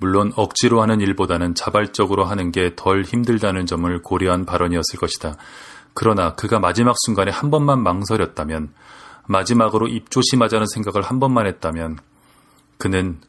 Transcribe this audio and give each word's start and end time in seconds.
물론 0.00 0.32
억지로 0.34 0.80
하는 0.80 1.00
일보다는 1.00 1.54
자발적으로 1.54 2.24
하는 2.24 2.50
게 2.52 2.72
덜 2.74 3.02
힘들다는 3.02 3.66
점을 3.66 4.02
고려한 4.02 4.46
발언이었을 4.46 4.98
것이다. 4.98 5.36
그러나 5.92 6.34
그가 6.34 6.58
마지막 6.58 6.96
순간에 7.04 7.30
한 7.30 7.50
번만 7.50 7.82
망설였다면, 7.82 8.72
마지막으로 9.26 9.88
입조심하자는 9.88 10.66
생각을 10.66 11.02
한 11.02 11.20
번만 11.20 11.46
했다면, 11.46 11.98
그는 12.78 13.20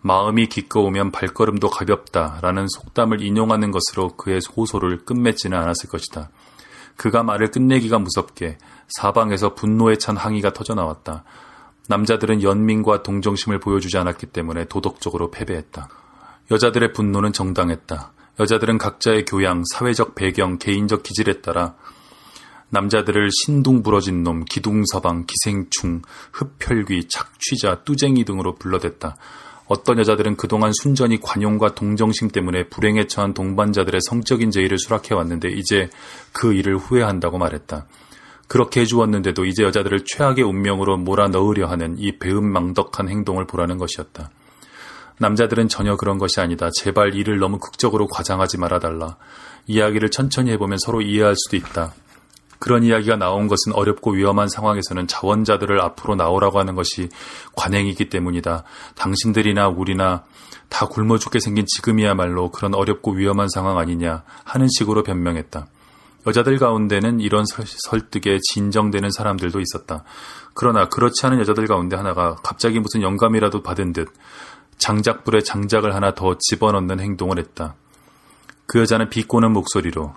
마음이 0.00 0.46
기꺼우면 0.46 1.12
발걸음도 1.12 1.68
가볍다라는 1.68 2.66
속담을 2.68 3.20
인용하는 3.20 3.70
것으로 3.70 4.16
그의 4.16 4.40
호소를 4.56 5.04
끝맺지는 5.04 5.56
않았을 5.56 5.90
것이다. 5.90 6.30
그가 6.96 7.22
말을 7.22 7.50
끝내기가 7.50 7.98
무섭게 7.98 8.56
사방에서 8.96 9.54
분노에 9.54 9.96
찬 9.96 10.16
항의가 10.16 10.54
터져나왔다. 10.54 11.24
남자들은 11.92 12.42
연민과 12.42 13.02
동정심을 13.02 13.60
보여주지 13.60 13.98
않았기 13.98 14.26
때문에 14.28 14.64
도덕적으로 14.64 15.30
패배했다. 15.30 15.90
여자들의 16.50 16.94
분노는 16.94 17.34
정당했다. 17.34 18.12
여자들은 18.40 18.78
각자의 18.78 19.26
교양, 19.26 19.62
사회적 19.70 20.14
배경, 20.14 20.56
개인적 20.56 21.02
기질에 21.02 21.42
따라 21.42 21.74
남자들을 22.70 23.28
신둥 23.30 23.82
부러진 23.82 24.22
놈, 24.22 24.46
기둥서방, 24.46 25.26
기생충, 25.26 26.00
흡혈귀, 26.32 27.08
착취자, 27.08 27.82
뚜쟁이 27.84 28.24
등으로 28.24 28.54
불러댔다. 28.54 29.16
어떤 29.66 29.98
여자들은 29.98 30.38
그동안 30.38 30.72
순전히 30.72 31.20
관용과 31.20 31.74
동정심 31.74 32.30
때문에 32.30 32.68
불행에 32.70 33.06
처한 33.06 33.34
동반자들의 33.34 34.00
성적인 34.08 34.50
제의를 34.50 34.78
수락해 34.78 35.14
왔는데 35.14 35.50
이제 35.50 35.90
그 36.32 36.54
일을 36.54 36.78
후회한다고 36.78 37.36
말했다. 37.36 37.86
그렇게 38.48 38.82
해주었는데도 38.82 39.44
이제 39.44 39.62
여자들을 39.62 40.04
최악의 40.04 40.44
운명으로 40.44 40.98
몰아넣으려 40.98 41.68
하는 41.68 41.96
이 41.98 42.18
배은망덕한 42.18 43.08
행동을 43.08 43.46
보라는 43.46 43.78
것이었다. 43.78 44.30
남자들은 45.18 45.68
전혀 45.68 45.96
그런 45.96 46.18
것이 46.18 46.40
아니다. 46.40 46.68
제발 46.80 47.14
일을 47.14 47.38
너무 47.38 47.58
극적으로 47.58 48.08
과장하지 48.08 48.58
말아달라. 48.58 49.16
이야기를 49.66 50.10
천천히 50.10 50.50
해보면 50.52 50.78
서로 50.78 51.00
이해할 51.00 51.34
수도 51.36 51.56
있다. 51.56 51.94
그런 52.58 52.84
이야기가 52.84 53.16
나온 53.16 53.48
것은 53.48 53.72
어렵고 53.72 54.12
위험한 54.12 54.48
상황에서는 54.48 55.08
자원자들을 55.08 55.80
앞으로 55.80 56.14
나오라고 56.14 56.60
하는 56.60 56.74
것이 56.74 57.08
관행이기 57.56 58.08
때문이다. 58.08 58.64
당신들이나 58.94 59.68
우리나 59.68 60.24
다 60.68 60.86
굶어 60.86 61.18
죽게 61.18 61.40
생긴 61.40 61.66
지금이야말로 61.66 62.50
그런 62.50 62.74
어렵고 62.74 63.12
위험한 63.12 63.48
상황 63.48 63.78
아니냐 63.78 64.22
하는 64.44 64.68
식으로 64.68 65.02
변명했다. 65.02 65.66
여자들 66.26 66.58
가운데는 66.58 67.20
이런 67.20 67.44
설득에 67.46 68.38
진정되는 68.52 69.10
사람들도 69.10 69.60
있었다. 69.60 70.04
그러나 70.54 70.88
그렇지 70.88 71.26
않은 71.26 71.40
여자들 71.40 71.66
가운데 71.66 71.96
하나가 71.96 72.36
갑자기 72.36 72.78
무슨 72.78 73.02
영감이라도 73.02 73.62
받은 73.62 73.92
듯 73.92 74.08
장작불에 74.78 75.42
장작을 75.42 75.94
하나 75.94 76.14
더 76.14 76.36
집어넣는 76.38 77.00
행동을 77.00 77.38
했다. 77.38 77.74
그 78.66 78.80
여자는 78.80 79.10
비꼬는 79.10 79.52
목소리로 79.52 80.14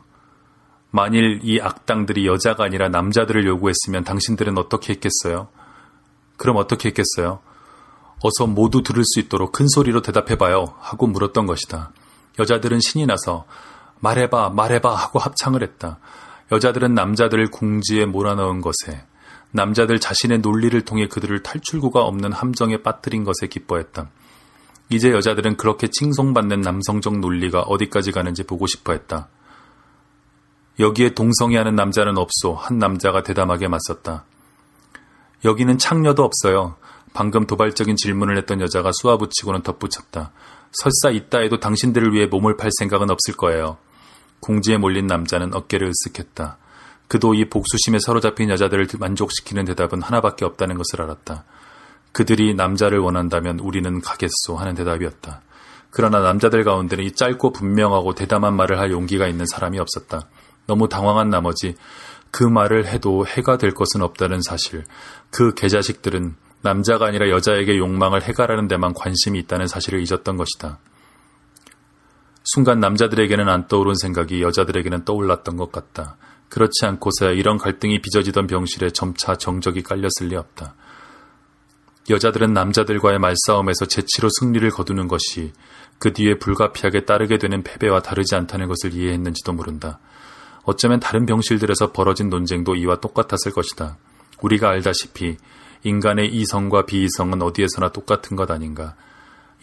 만일 0.91 1.39
이 1.43 1.59
악당들이 1.59 2.25
여자가 2.25 2.63
아니라 2.63 2.87
남자들을 2.89 3.45
요구했으면 3.45 4.03
당신들은 4.03 4.57
어떻게 4.57 4.93
했겠어요? 4.93 5.49
그럼 6.37 6.57
어떻게 6.57 6.89
했겠어요? 6.89 7.39
어서 8.23 8.47
모두 8.47 8.81
들을 8.81 9.03
수 9.05 9.19
있도록 9.19 9.51
큰 9.51 9.67
소리로 9.67 10.01
대답해봐요. 10.01 10.75
하고 10.79 11.07
물었던 11.07 11.45
것이다. 11.45 11.91
여자들은 12.39 12.79
신이 12.79 13.05
나서 13.05 13.45
말해봐, 14.05 14.49
말해봐 14.49 14.93
하고 14.93 15.17
합창을 15.17 15.63
했다. 15.63 15.97
여자들은 16.51 16.93
남자들을 16.93 17.49
궁지에 17.49 18.05
몰아넣은 18.05 18.61
것에, 18.61 19.03
남자들 19.49 19.99
자신의 19.99 20.39
논리를 20.39 20.79
통해 20.81 21.07
그들을 21.07 21.41
탈출구가 21.41 22.01
없는 22.03 22.31
함정에 22.31 22.83
빠뜨린 22.83 23.23
것에 23.23 23.47
기뻐했다. 23.47 24.09
이제 24.89 25.11
여자들은 25.11 25.57
그렇게 25.57 25.87
칭송받는 25.87 26.61
남성적 26.61 27.17
논리가 27.17 27.61
어디까지 27.61 28.11
가는지 28.11 28.43
보고 28.43 28.67
싶어 28.67 28.93
했다. 28.93 29.29
여기에 30.79 31.15
동성애하는 31.15 31.73
남자는 31.75 32.17
없소. 32.17 32.53
한 32.53 32.77
남자가 32.77 33.23
대담하게 33.23 33.67
맞섰다. 33.69 34.25
여기는 35.43 35.79
창녀도 35.79 36.23
없어요. 36.23 36.75
방금 37.13 37.47
도발적인 37.47 37.95
질문을 37.95 38.37
했던 38.37 38.61
여자가 38.61 38.91
쏘아붙이고는 38.93 39.63
덧붙였다. 39.63 40.31
설사 40.73 41.09
있다 41.09 41.39
해도 41.39 41.59
당신들을 41.59 42.13
위해 42.13 42.27
몸을 42.27 42.57
팔 42.57 42.69
생각은 42.77 43.09
없을 43.09 43.35
거예요. 43.35 43.77
궁지에 44.45 44.77
몰린 44.77 45.07
남자는 45.07 45.55
어깨를 45.55 45.91
으쓱했다. 45.91 46.57
그도 47.07 47.33
이 47.33 47.45
복수심에 47.49 47.97
사로잡힌 47.97 48.51
여자들을 48.51 48.87
만족시키는 48.99 49.65
대답은 49.65 50.03
하나밖에 50.03 50.45
없다는 50.45 50.77
것을 50.77 51.01
알았다. 51.01 51.45
그들이 52.11 52.53
남자를 52.53 52.99
원한다면 52.99 53.59
우리는 53.59 54.01
가겠소 54.01 54.55
하는 54.55 54.75
대답이었다. 54.75 55.41
그러나 55.89 56.19
남자들 56.19 56.63
가운데는 56.63 57.05
이 57.05 57.13
짧고 57.13 57.53
분명하고 57.53 58.13
대담한 58.13 58.55
말을 58.55 58.77
할 58.77 58.91
용기가 58.91 59.27
있는 59.27 59.47
사람이 59.47 59.79
없었다. 59.79 60.27
너무 60.67 60.89
당황한 60.89 61.31
나머지 61.31 61.73
그 62.29 62.43
말을 62.43 62.85
해도 62.85 63.25
해가 63.25 63.57
될 63.57 63.71
것은 63.71 64.03
없다는 64.03 64.43
사실, 64.43 64.83
그 65.31 65.55
개자식들은 65.55 66.35
남자가 66.61 67.07
아니라 67.07 67.29
여자에게 67.29 67.77
욕망을 67.77 68.21
해가라는 68.21 68.67
데만 68.67 68.93
관심이 68.93 69.39
있다는 69.39 69.65
사실을 69.65 70.01
잊었던 70.01 70.37
것이다. 70.37 70.77
순간 72.45 72.79
남자들에게는 72.79 73.49
안 73.49 73.67
떠오른 73.67 73.95
생각이 73.95 74.41
여자들에게는 74.41 75.03
떠올랐던 75.03 75.57
것 75.57 75.71
같다. 75.71 76.17
그렇지 76.49 76.85
않고서야 76.85 77.31
이런 77.31 77.57
갈등이 77.57 78.01
빚어지던 78.01 78.47
병실에 78.47 78.91
점차 78.91 79.35
정적이 79.35 79.81
깔렸을 79.83 80.29
리 80.29 80.35
없다. 80.35 80.75
여자들은 82.09 82.53
남자들과의 82.53 83.17
말싸움에서 83.17 83.85
재치로 83.85 84.29
승리를 84.39 84.69
거두는 84.69 85.07
것이 85.07 85.53
그 85.97 86.13
뒤에 86.13 86.37
불가피하게 86.37 87.05
따르게 87.05 87.39
되는 87.39 87.63
패배와 87.63 88.01
다르지 88.01 88.35
않다는 88.35 88.67
것을 88.67 88.93
이해했는지도 88.93 89.53
모른다. 89.53 89.99
어쩌면 90.63 90.99
다른 90.99 91.25
병실들에서 91.25 91.93
벌어진 91.93 92.29
논쟁도 92.29 92.75
이와 92.75 92.99
똑같았을 92.99 93.51
것이다. 93.53 93.97
우리가 94.41 94.69
알다시피 94.69 95.37
인간의 95.83 96.33
이성과 96.33 96.85
비이성은 96.85 97.41
어디에서나 97.41 97.89
똑같은 97.89 98.35
것 98.35 98.51
아닌가. 98.51 98.95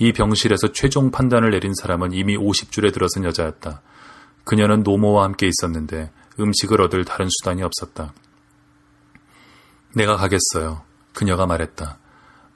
이 0.02 0.12
병실에서 0.12 0.72
최종 0.72 1.12
판단을 1.12 1.52
내린 1.52 1.74
사람은 1.74 2.12
이미 2.12 2.36
50줄에 2.36 2.92
들어선 2.92 3.22
여자였다. 3.22 3.82
그녀는 4.42 4.82
노모와 4.82 5.22
함께 5.22 5.46
있었는데 5.46 6.10
음식을 6.40 6.80
얻을 6.82 7.04
다른 7.04 7.28
수단이 7.30 7.62
없었다. 7.62 8.12
내가 9.94 10.16
가겠어요. 10.16 10.82
그녀가 11.14 11.46
말했다. 11.46 11.98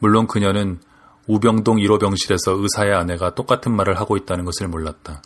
물론 0.01 0.27
그녀는 0.27 0.81
우병동 1.29 1.77
1호 1.77 2.01
병실에서 2.01 2.51
의사의 2.51 2.93
아내가 2.93 3.37
똑같은 3.37 3.71
말을 3.77 4.01
하고 4.01 4.17
있다는 4.17 4.45
것을 4.45 4.67
몰랐다. 4.67 5.23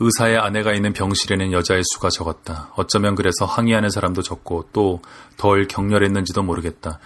의사의 0.00 0.38
아내가 0.38 0.72
있는 0.72 0.92
병실에는 0.92 1.52
여자의 1.52 1.82
수가 1.84 2.10
적었다. 2.10 2.72
어쩌면 2.74 3.14
그래서 3.14 3.44
항의하는 3.44 3.90
사람도 3.90 4.22
적고 4.22 4.70
또 4.72 5.00
덜 5.36 5.68
격렬했는지도 5.68 6.42
모르겠다. 6.42 6.98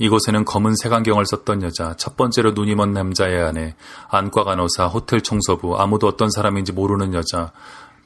이곳에는 0.00 0.46
검은 0.46 0.76
색안경을 0.76 1.26
썼던 1.26 1.62
여자, 1.62 1.94
첫 1.96 2.16
번째로 2.16 2.52
눈이 2.52 2.74
먼 2.74 2.94
남자의 2.94 3.42
아내, 3.42 3.76
안과 4.08 4.44
간호사, 4.44 4.86
호텔 4.86 5.20
청소부, 5.20 5.76
아무도 5.76 6.06
어떤 6.06 6.30
사람인지 6.30 6.72
모르는 6.72 7.12
여자, 7.12 7.52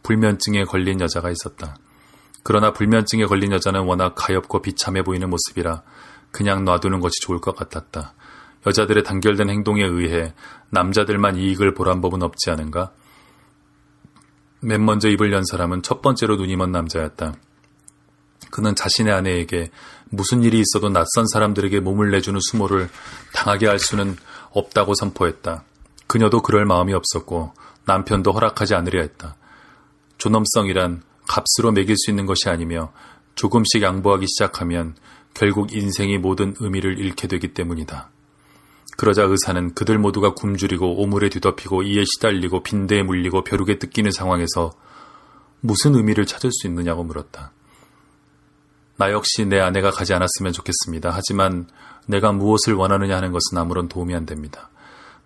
불면증에 0.03 0.65
걸린 0.65 1.01
여자가 1.01 1.31
있었다. 1.31 1.77
그러나 2.43 2.73
불면증에 2.73 3.27
걸린 3.27 3.53
여자는 3.53 3.83
워낙 3.83 4.15
가엽고 4.17 4.61
비참해 4.61 5.05
보이는 5.05 5.31
모습이라 5.31 5.83
그냥 6.33 6.65
놔두는 6.65 6.99
것이 6.99 7.15
좋을 7.23 7.41
것 7.41 7.55
같았다. 7.55 8.15
여자들의 8.67 9.05
단결된 9.05 9.49
행동에 9.49 9.85
의해 9.85 10.35
남자들만 10.71 11.37
이익을 11.37 11.75
보란 11.75 12.01
법은 12.01 12.25
없지 12.25 12.51
않은가? 12.51 12.91
맨 14.61 14.85
먼저 14.85 15.09
입을 15.09 15.33
연 15.33 15.45
사람은 15.45 15.83
첫 15.83 16.03
번째로 16.03 16.35
눈이 16.37 16.57
먼 16.57 16.73
남자였다. 16.73 17.35
그는 18.55 18.77
자신의 18.77 19.13
아내에게 19.13 19.73
무슨 20.11 20.45
일이 20.45 20.61
있어도 20.61 20.89
낯선 20.89 21.27
사람들에게 21.27 21.81
몸을 21.81 22.13
내주는 22.13 22.39
수모를 22.41 22.89
당하게 23.33 23.67
할 23.67 23.81
수는 23.81 24.17
없다고 24.53 24.95
선포했다. 24.95 25.65
그녀도 26.07 26.41
그럴 26.41 26.65
마음이 26.65 26.95
없었고 26.95 27.53
남편도 27.85 28.31
허락하지 28.31 28.77
않으려 28.77 29.01
했다. 29.01 29.35
존엄성이란 30.19 31.03
값으로 31.27 31.73
매길 31.73 31.97
수 31.97 32.13
있는 32.13 32.27
것이 32.27 32.49
아니며 32.49 32.93
조금씩 33.35 33.83
양보하기 33.83 34.29
시작하면 34.29 34.95
결국 35.35 35.75
인생이 35.75 36.19
모든 36.19 36.55
의미를 36.61 37.01
잃게 37.01 37.27
되기 37.27 37.55
때문이다. 37.55 38.09
그러자 38.97 39.25
의사는 39.25 39.75
그들 39.75 39.99
모두가 39.99 40.35
굶주리고 40.35 41.03
오물에 41.03 41.29
뒤덮이고 41.29 41.83
이에 41.83 42.05
시달리고 42.05 42.63
빈대에 42.63 43.03
물리고 43.03 43.43
벼룩에 43.43 43.81
뜯기는 43.81 44.13
상황에서 44.13 44.71
무슨 45.61 45.97
의미를 45.97 46.25
찾을 46.25 46.53
수 46.53 46.69
있느냐고 46.69 47.03
물었다. 47.03 47.51
나 48.97 49.11
역시 49.11 49.45
내 49.45 49.61
아내가 49.61 49.91
가지 49.91 50.15
않았으면 50.15 50.53
좋겠습니다. 50.53 51.11
하지만 51.13 51.67
내가 52.07 52.33
무엇을 52.33 52.75
원하느냐 52.75 53.17
하는 53.17 53.33
것은 53.33 53.59
아무런 53.59 53.89
도움이 53.89 54.15
안 54.15 54.27
됩니다. 54.27 54.71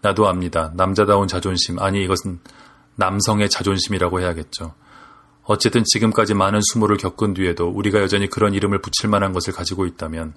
나도 0.01 0.29
압니다. 0.29 0.73
남자다운 0.75 1.27
자존심, 1.29 1.79
아니 1.81 2.03
이것은 2.05 2.41
남성의 2.97 3.51
자존심이라고 3.51 4.21
해야겠죠. 4.21 4.75
어쨌든 5.45 5.83
지금까지 5.85 6.35
많은 6.35 6.61
수모를 6.63 6.97
겪은 6.99 7.35
뒤에도 7.35 7.69
우리가 7.69 8.01
여전히 8.01 8.29
그런 8.29 8.55
이름을 8.55 8.81
붙일 8.81 9.09
만한 9.09 9.33
것을 9.33 9.53
가지고 9.53 9.87
있다면 9.87 10.35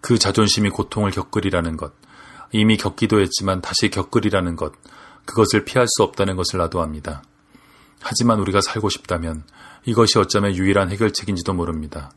그 0.00 0.18
자존심이 0.18 0.70
고통을 0.70 1.10
겪으리라는 1.10 1.76
것, 1.76 1.92
이미 2.52 2.76
겪기도 2.76 3.20
했지만 3.20 3.60
다시 3.60 3.90
겪으리라는 3.90 4.56
것, 4.56 4.72
그것을 5.24 5.64
피할 5.64 5.86
수 5.88 6.04
없다는 6.04 6.36
것을 6.36 6.58
나도 6.58 6.80
압니다. 6.80 7.22
하지만 8.08 8.38
우리가 8.38 8.60
살고 8.60 8.88
싶다면 8.88 9.42
이것이 9.84 10.20
어쩌면 10.20 10.54
유일한 10.54 10.90
해결책인지도 10.92 11.52
모릅니다. 11.54 12.12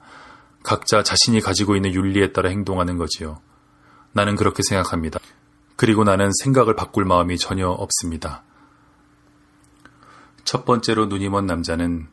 각자 0.62 1.02
자신이 1.02 1.42
가지고 1.42 1.76
있는 1.76 1.94
윤리에 1.94 2.32
따라 2.32 2.50
행동하는 2.50 2.98
거지요. 2.98 3.42
나는 4.12 4.36
그렇게 4.36 4.62
생각합니다. 4.62 5.20
그리고 5.76 6.04
나는 6.04 6.30
생각을 6.44 6.76
바꿀 6.76 7.06
마음이 7.06 7.40
전혀 7.40 7.68
없습니다. 7.70 8.44
첫 10.44 10.64
번째로 10.64 11.08
눈이 11.08 11.28
먼 11.30 11.48
남자는 11.48 12.08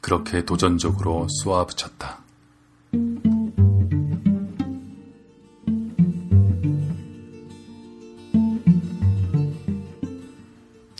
그렇게 0.00 0.44
도전적으로 0.44 1.28
쏘아붙였다. 1.44 2.25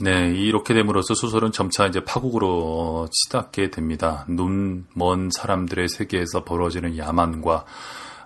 네, 0.06 0.30
이렇게 0.30 0.72
됨으로써 0.72 1.14
소설은 1.14 1.50
점차 1.50 1.84
이제 1.84 1.98
파국으로 2.04 3.08
치닫게 3.10 3.70
됩니다. 3.70 4.24
눈 4.28 4.86
먼 4.94 5.30
사람들의 5.32 5.88
세계에서 5.88 6.44
벌어지는 6.44 6.96
야만과 6.96 7.64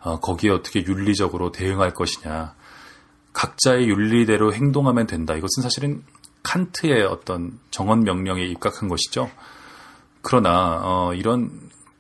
어, 0.03 0.21
거기에 0.21 0.51
어떻게 0.51 0.85
윤리적으로 0.85 1.53
대응할 1.53 1.95
것이냐. 1.95 2.55
각자의 3.33 3.89
윤리대로 3.89 4.53
행동하면 4.53 5.07
된다. 5.07 5.35
이것은 5.35 5.63
사실은 5.63 6.03
칸트의 6.43 7.07
어떤 7.07 7.59
정언 7.71 8.01
명령에 8.01 8.45
입각한 8.45 8.91
것이죠. 8.91 9.31
그러나 10.21 10.81
어, 10.83 11.15
이런 11.15 11.51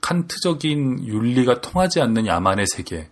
칸트적인 0.03 1.06
윤리가 1.06 1.62
통하지 1.62 2.03
않는 2.03 2.27
야만의 2.27 2.67
세계, 2.67 3.09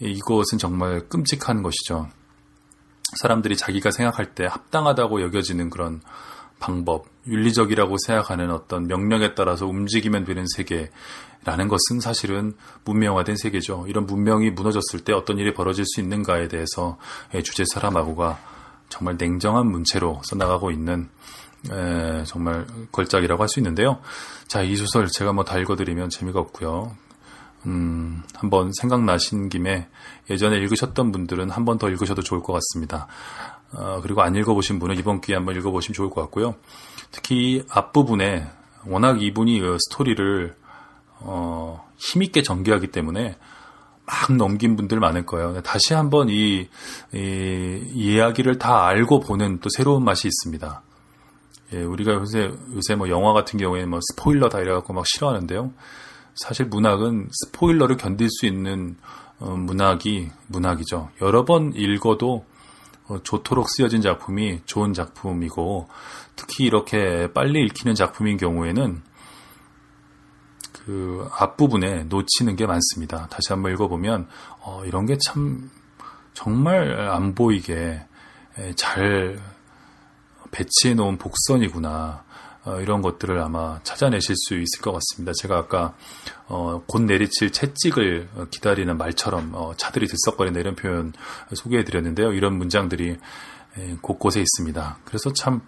이것은 0.00 0.58
정말 0.58 1.08
끔찍한 1.08 1.62
것이죠. 1.62 2.08
사람들이 3.20 3.56
자기가 3.56 3.90
생각할 3.90 4.34
때 4.34 4.46
합당하다고 4.46 5.22
여겨지는 5.22 5.70
그런 5.70 6.00
방법, 6.60 7.06
윤리적이라고 7.26 7.96
생각하는 8.04 8.50
어떤 8.50 8.86
명령에 8.88 9.34
따라서 9.34 9.66
움직이면 9.66 10.24
되는 10.24 10.44
세계라는 10.56 11.68
것은 11.68 12.00
사실은 12.00 12.54
문명화된 12.84 13.36
세계죠. 13.36 13.84
이런 13.88 14.06
문명이 14.06 14.50
무너졌을 14.50 15.00
때 15.04 15.12
어떤 15.12 15.38
일이 15.38 15.54
벌어질 15.54 15.84
수 15.86 16.00
있는가에 16.00 16.48
대해서 16.48 16.98
주제 17.44 17.64
사람하고가 17.72 18.38
정말 18.88 19.16
냉정한 19.18 19.66
문체로 19.66 20.20
써나가고 20.24 20.70
있는 20.72 21.08
에, 21.70 22.24
정말 22.24 22.66
걸작이라고 22.92 23.42
할 23.42 23.48
수 23.48 23.60
있는데요. 23.60 24.00
자, 24.48 24.62
이 24.62 24.74
소설 24.76 25.06
제가 25.08 25.32
뭐 25.32 25.44
다 25.44 25.58
읽어드리면 25.58 26.10
재미가 26.10 26.40
없고요. 26.40 26.96
음, 27.66 28.22
한번 28.34 28.72
생각나신 28.72 29.48
김에 29.48 29.88
예전에 30.30 30.56
읽으셨던 30.58 31.12
분들은 31.12 31.50
한 31.50 31.64
번 31.64 31.78
더 31.78 31.88
읽으셔도 31.88 32.22
좋을 32.22 32.42
것 32.42 32.52
같습니다. 32.54 33.06
어, 33.72 34.00
그리고 34.02 34.22
안 34.22 34.34
읽어보신 34.34 34.78
분은 34.78 34.96
이번 34.96 35.20
기회에 35.20 35.36
한번 35.36 35.56
읽어보시면 35.56 35.94
좋을 35.94 36.10
것 36.10 36.20
같고요. 36.22 36.54
특히 37.10 37.64
앞부분에 37.70 38.46
워낙 38.86 39.22
이분이 39.22 39.60
그 39.60 39.76
스토리를 39.80 40.54
어, 41.20 41.84
힘있게 41.96 42.42
전개하기 42.42 42.88
때문에 42.88 43.36
막 44.06 44.36
넘긴 44.36 44.76
분들 44.76 45.00
많을 45.00 45.26
거예요. 45.26 45.60
다시 45.62 45.92
한번 45.92 46.30
이, 46.30 46.68
이, 47.12 47.90
이야기를 47.92 48.58
다 48.58 48.86
알고 48.86 49.20
보는 49.20 49.60
또 49.60 49.68
새로운 49.76 50.04
맛이 50.04 50.28
있습니다. 50.28 50.82
예, 51.74 51.82
우리가 51.82 52.14
요새, 52.14 52.50
요새 52.74 52.94
뭐 52.94 53.10
영화 53.10 53.34
같은 53.34 53.58
경우에 53.58 53.84
뭐 53.84 54.00
스포일러 54.00 54.48
다 54.48 54.60
이래갖고 54.60 54.94
막 54.94 55.04
싫어하는데요. 55.06 55.72
사실 56.38 56.66
문학은 56.66 57.28
스포일러를 57.32 57.96
견딜 57.96 58.28
수 58.30 58.46
있는 58.46 58.96
어, 59.38 59.50
문학이 59.56 60.30
문학이죠. 60.48 61.10
여러 61.22 61.44
번 61.44 61.72
읽어도 61.74 62.44
어, 63.06 63.18
좋도록 63.22 63.68
쓰여진 63.70 64.00
작품이 64.00 64.62
좋은 64.66 64.92
작품이고 64.92 65.88
특히 66.36 66.64
이렇게 66.64 67.32
빨리 67.32 67.62
읽히는 67.64 67.94
작품인 67.94 68.36
경우에는 68.36 69.02
그 70.72 71.28
앞부분에 71.32 72.04
놓치는 72.04 72.56
게 72.56 72.66
많습니다. 72.66 73.26
다시 73.28 73.52
한번 73.52 73.72
읽어보면 73.72 74.28
어, 74.60 74.84
이런 74.84 75.06
게 75.06 75.16
참 75.24 75.70
정말 76.34 77.00
안 77.10 77.34
보이게 77.34 78.00
잘 78.76 79.40
배치해 80.52 80.94
놓은 80.94 81.18
복선이구나. 81.18 82.24
어, 82.68 82.80
이런 82.80 83.00
것들을 83.00 83.40
아마 83.40 83.80
찾아내실 83.82 84.36
수 84.36 84.54
있을 84.54 84.82
것 84.82 84.92
같습니다. 84.92 85.32
제가 85.40 85.56
아까 85.56 85.94
어, 86.46 86.82
곧 86.86 87.02
내리칠 87.02 87.50
채찍을 87.50 88.28
기다리는 88.50 88.96
말처럼 88.98 89.52
어, 89.54 89.72
차들이 89.74 90.06
들썩거리는 90.06 90.60
이런 90.60 90.76
표현 90.76 91.14
소개해 91.54 91.84
드렸는데요. 91.84 92.32
이런 92.34 92.58
문장들이 92.58 93.16
에, 93.78 93.96
곳곳에 94.02 94.40
있습니다. 94.40 94.98
그래서 95.06 95.32
참 95.32 95.62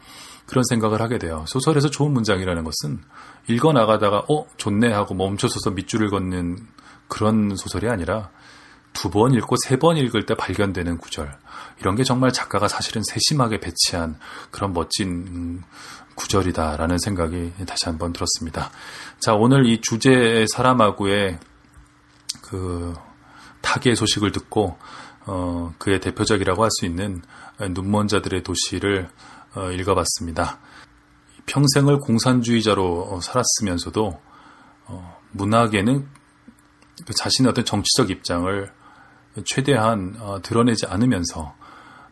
그런 0.45 0.63
생각을 0.65 1.01
하게 1.01 1.19
돼요. 1.19 1.45
소설에서 1.47 1.89
좋은 1.89 2.13
문장이라는 2.13 2.65
것은 2.65 3.01
읽어 3.49 3.73
나가다가 3.73 4.25
어 4.29 4.47
좋네 4.59 4.93
하고 4.93 5.15
멈춰서서 5.15 5.71
밑줄을 5.71 6.11
걷는 6.11 6.59
그런 7.09 7.57
소설이 7.57 7.89
아니라 7.89 8.31
두 9.01 9.09
번 9.11 9.33
읽고 9.33 9.57
세 9.65 9.79
번 9.79 9.97
읽을 9.97 10.27
때 10.27 10.35
발견되는 10.35 10.99
구절 10.99 11.35
이런 11.79 11.97
게 11.97 12.05
정말 12.05 12.33
작가가 12.33 12.69
사실은 12.69 13.03
세심하게 13.03 13.61
배치한 13.61 14.19
그런 14.51 14.75
멋진 14.75 15.09
음, 15.09 15.63
구절이다라는 16.17 16.99
생각이 16.99 17.55
다시 17.67 17.87
한번 17.87 18.13
들었습니다. 18.13 18.71
자, 19.19 19.33
오늘 19.33 19.65
이 19.65 19.81
주제 19.81 20.45
사람하고의 20.53 21.39
그 22.43 22.95
타계의 23.63 23.97
소식을 23.97 24.33
듣고 24.33 24.77
어, 25.25 25.73
그의 25.79 26.01
대표적이라고 26.01 26.63
할 26.63 26.71
수 26.71 26.85
있는 26.85 27.23
눈먼 27.59 28.07
자들의 28.07 28.43
도시를 28.43 29.09
어, 29.55 29.71
읽어봤습니다. 29.71 30.59
평생을 31.47 32.01
공산주의자로 32.01 33.21
살았으면서도 33.23 34.21
어, 34.87 35.21
문학에는 35.33 36.07
그 37.07 37.15
자신의 37.15 37.51
어떤 37.51 37.65
정치적 37.65 38.11
입장을 38.11 38.71
최대한 39.45 40.17
어, 40.19 40.41
드러내지 40.43 40.87
않으면서 40.87 41.55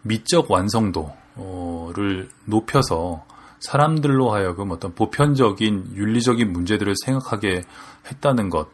미적 0.03 0.51
완성도를 0.51 2.29
높여서 2.45 3.25
사람들로 3.61 4.33
하여금 4.33 4.71
어떤 4.71 4.95
보편적인 4.95 5.93
윤리적인 5.95 6.53
문제들을 6.53 6.95
생각하게 7.05 7.65
했다는 8.11 8.51
것, 8.51 8.69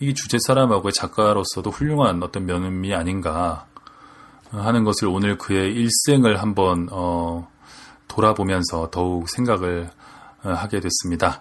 이 0.00 0.12
주제 0.12 0.38
사람하고의 0.40 0.92
작가로서도 0.92 1.70
훌륭한 1.70 2.22
어떤 2.22 2.46
면음이 2.46 2.92
아닌가 2.94 3.66
하는 4.50 4.84
것을 4.84 5.08
오늘 5.08 5.38
그의 5.38 5.72
일생을 5.74 6.42
한번 6.42 6.88
어, 6.90 7.48
돌아보면서 8.08 8.90
더욱 8.90 9.28
생각을 9.28 9.90
어, 10.42 10.50
하게 10.50 10.80
됐습니다. 10.80 11.40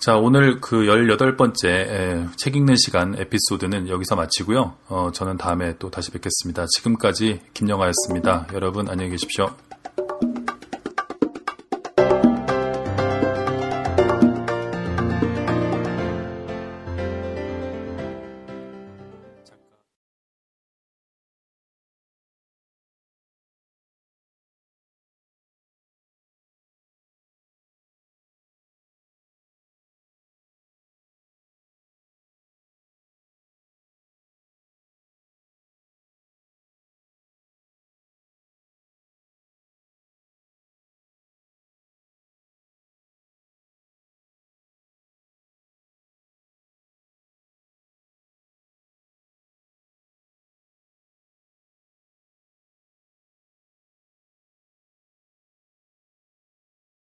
자, 0.00 0.16
오늘 0.16 0.62
그 0.62 0.84
18번째 0.84 2.34
책 2.38 2.56
읽는 2.56 2.76
시간 2.76 3.14
에피소드는 3.18 3.88
여기서 3.88 4.16
마치고요. 4.16 4.74
어, 4.88 5.10
저는 5.12 5.36
다음에 5.36 5.74
또 5.78 5.90
다시 5.90 6.10
뵙겠습니다. 6.10 6.64
지금까지 6.74 7.40
김영하였습니다. 7.52 8.46
여러분 8.54 8.88
안녕히 8.88 9.10
계십시오. 9.10 9.54